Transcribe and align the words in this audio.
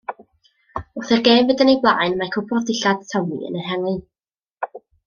Wrth 1.01 1.11
i'r 1.17 1.21
gêm 1.27 1.43
fynd 1.51 1.61
yn 1.65 1.71
ei 1.75 1.79
blaen, 1.85 2.17
mae 2.23 2.33
cwpwrdd 2.37 2.67
dillad 2.73 3.07
Tommy 3.13 3.41
yn 3.53 3.63
ehangu. 3.67 3.97